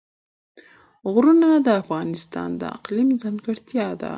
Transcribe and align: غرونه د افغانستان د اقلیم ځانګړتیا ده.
غرونه 1.13 1.49
د 1.65 1.67
افغانستان 1.81 2.49
د 2.61 2.63
اقلیم 2.77 3.09
ځانګړتیا 3.21 3.87
ده. 4.01 4.09